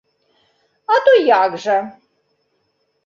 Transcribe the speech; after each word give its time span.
А 0.95 0.97
то 1.07 1.13
як 1.43 1.51
жа. 1.67 1.77